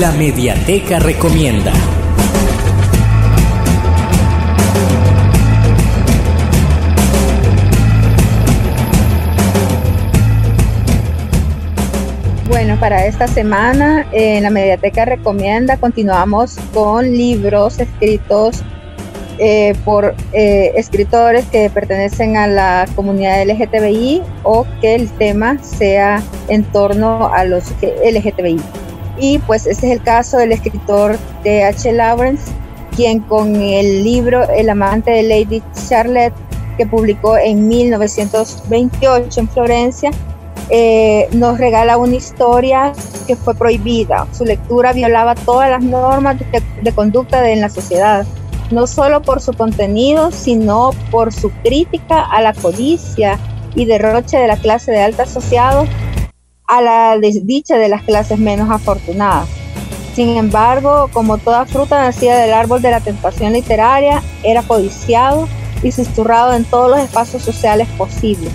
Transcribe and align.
La 0.00 0.10
Mediateca 0.12 1.00
Recomienda. 1.00 1.72
Bueno, 12.48 12.78
para 12.80 13.04
esta 13.04 13.26
semana 13.26 14.06
en 14.12 14.44
la 14.44 14.50
Mediateca 14.50 15.04
Recomienda 15.04 15.76
continuamos 15.76 16.56
con 16.72 17.12
libros 17.12 17.78
escritos 17.78 18.62
eh, 19.38 19.74
por 19.84 20.14
eh, 20.32 20.72
escritores 20.76 21.44
que 21.46 21.68
pertenecen 21.68 22.38
a 22.38 22.46
la 22.46 22.86
comunidad 22.94 23.44
LGTBI 23.44 24.22
o 24.42 24.66
que 24.80 24.94
el 24.94 25.10
tema 25.10 25.62
sea 25.62 26.22
en 26.48 26.64
torno 26.64 27.30
a 27.32 27.44
los 27.44 27.64
LGTBI. 27.82 28.81
Y 29.18 29.38
pues 29.40 29.66
este 29.66 29.86
es 29.86 29.92
el 29.92 30.02
caso 30.02 30.38
del 30.38 30.52
escritor 30.52 31.18
D.H. 31.44 31.92
Lawrence, 31.92 32.50
quien 32.96 33.20
con 33.20 33.56
el 33.56 34.04
libro 34.04 34.48
El 34.48 34.70
amante 34.70 35.10
de 35.10 35.22
Lady 35.22 35.62
Charlotte, 35.88 36.34
que 36.76 36.86
publicó 36.86 37.36
en 37.36 37.68
1928 37.68 39.40
en 39.40 39.48
Florencia, 39.48 40.10
eh, 40.70 41.28
nos 41.32 41.58
regala 41.58 41.98
una 41.98 42.16
historia 42.16 42.92
que 43.26 43.36
fue 43.36 43.54
prohibida. 43.54 44.26
Su 44.32 44.44
lectura 44.44 44.92
violaba 44.92 45.34
todas 45.34 45.68
las 45.68 45.82
normas 45.82 46.38
de, 46.38 46.62
de 46.82 46.92
conducta 46.92 47.42
de, 47.42 47.52
en 47.52 47.60
la 47.60 47.68
sociedad 47.68 48.26
no 48.72 48.86
solo 48.86 49.22
por 49.22 49.40
su 49.40 49.52
contenido, 49.52 50.30
sino 50.32 50.90
por 51.10 51.32
su 51.32 51.50
crítica 51.62 52.24
a 52.24 52.40
la 52.40 52.54
codicia 52.54 53.38
y 53.74 53.84
derroche 53.84 54.38
de 54.38 54.46
la 54.48 54.56
clase 54.56 54.92
de 54.92 55.02
alta 55.02 55.22
asociados 55.24 55.88
a 56.72 56.80
la 56.80 57.18
desdicha 57.18 57.76
de 57.76 57.90
las 57.90 58.02
clases 58.02 58.38
menos 58.38 58.70
afortunadas. 58.70 59.46
Sin 60.14 60.38
embargo, 60.38 61.10
como 61.12 61.36
toda 61.36 61.66
fruta 61.66 62.02
nacida 62.02 62.38
del 62.38 62.54
árbol 62.54 62.80
de 62.80 62.90
la 62.90 63.00
tentación 63.00 63.52
literaria, 63.52 64.22
era 64.42 64.62
codiciado 64.62 65.46
y 65.82 65.92
susurrado 65.92 66.54
en 66.54 66.64
todos 66.64 66.88
los 66.88 67.00
espacios 67.00 67.42
sociales 67.42 67.88
posibles, 67.98 68.50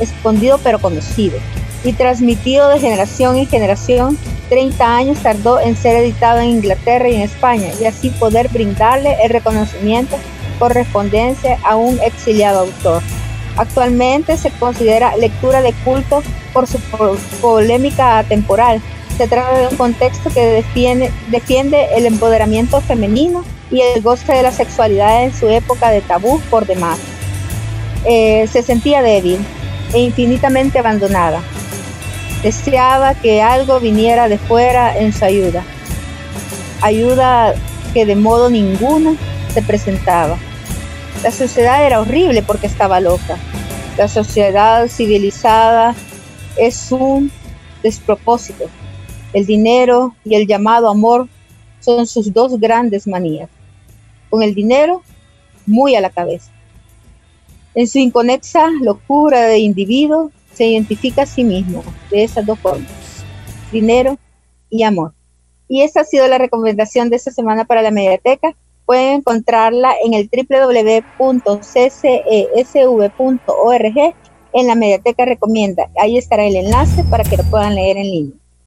escondido 0.00 0.60
pero 0.62 0.80
conocido, 0.80 1.38
y 1.82 1.94
transmitido 1.94 2.68
de 2.68 2.78
generación 2.78 3.36
en 3.36 3.46
generación 3.46 4.18
30 4.50 4.94
años 4.94 5.18
tardó 5.22 5.58
en 5.58 5.74
ser 5.74 5.96
editado 5.96 6.40
en 6.40 6.50
Inglaterra 6.50 7.08
y 7.08 7.14
en 7.14 7.22
España 7.22 7.70
y 7.80 7.86
así 7.86 8.10
poder 8.10 8.50
brindarle 8.50 9.16
el 9.24 9.30
reconocimiento 9.30 10.18
correspondiente 10.58 11.56
a 11.64 11.76
un 11.76 11.98
exiliado 12.00 12.60
autor. 12.60 13.02
Actualmente 13.56 14.36
se 14.36 14.50
considera 14.50 15.16
lectura 15.16 15.60
de 15.60 15.72
culto 15.84 16.22
por 16.52 16.66
su 16.66 16.78
polémica 17.40 18.24
temporal. 18.28 18.80
Se 19.16 19.28
trata 19.28 19.58
de 19.58 19.68
un 19.68 19.76
contexto 19.76 20.30
que 20.30 20.64
defiende, 21.30 21.88
el 21.96 22.06
empoderamiento 22.06 22.80
femenino 22.80 23.44
y 23.70 23.80
el 23.80 24.02
goce 24.02 24.32
de 24.32 24.42
la 24.42 24.52
sexualidad 24.52 25.24
en 25.24 25.34
su 25.34 25.48
época 25.48 25.90
de 25.90 26.00
tabú 26.00 26.40
por 26.50 26.66
demás. 26.66 26.98
Eh, 28.04 28.48
se 28.50 28.62
sentía 28.62 29.02
débil 29.02 29.38
e 29.92 30.00
infinitamente 30.00 30.78
abandonada 30.78 31.42
Deseaba 32.42 33.14
que 33.14 33.40
algo 33.40 33.78
viniera 33.78 34.28
de 34.28 34.36
fuera 34.36 34.98
en 34.98 35.12
su 35.12 35.24
ayuda. 35.24 35.62
Ayuda 36.80 37.54
que 37.94 38.04
de 38.04 38.16
modo 38.16 38.50
ninguno 38.50 39.16
se 39.54 39.62
presentaba. 39.62 40.36
La 41.22 41.30
sociedad 41.30 41.86
era 41.86 42.00
horrible 42.00 42.42
porque 42.42 42.66
estaba 42.66 43.00
loca. 43.00 43.38
La 43.96 44.08
sociedad 44.08 44.88
civilizada 44.88 45.94
es 46.56 46.90
un 46.90 47.30
despropósito. 47.82 48.64
El 49.32 49.46
dinero 49.46 50.16
y 50.24 50.34
el 50.34 50.48
llamado 50.48 50.88
amor 50.88 51.28
son 51.80 52.06
sus 52.06 52.32
dos 52.32 52.58
grandes 52.58 53.06
manías. 53.06 53.48
Con 54.30 54.42
el 54.42 54.54
dinero, 54.54 55.02
muy 55.64 55.94
a 55.94 56.00
la 56.00 56.10
cabeza. 56.10 56.50
En 57.74 57.86
su 57.86 57.98
inconexa 57.98 58.68
locura 58.82 59.46
de 59.46 59.58
individuo, 59.58 60.32
se 60.52 60.66
identifica 60.66 61.22
a 61.22 61.26
sí 61.26 61.44
mismo 61.44 61.82
de 62.10 62.24
esas 62.24 62.44
dos 62.44 62.58
formas, 62.58 62.90
dinero 63.70 64.18
y 64.68 64.82
amor. 64.82 65.14
Y 65.68 65.82
esta 65.82 66.00
ha 66.00 66.04
sido 66.04 66.26
la 66.28 66.38
recomendación 66.38 67.08
de 67.08 67.16
esta 67.16 67.30
semana 67.30 67.64
para 67.64 67.80
la 67.80 67.90
mediateca. 67.90 68.54
Pueden 68.86 69.18
encontrarla 69.18 69.94
en 70.04 70.14
el 70.14 70.28
www.ccesv.org 70.28 71.34
en 74.54 74.66
la 74.66 74.74
mediateca 74.74 75.24
recomienda. 75.24 75.90
Ahí 76.00 76.18
estará 76.18 76.44
el 76.44 76.56
enlace 76.56 77.04
para 77.04 77.24
que 77.24 77.36
lo 77.36 77.44
puedan 77.44 77.74
leer 77.74 77.96
en 77.96 78.04
línea. 78.04 78.41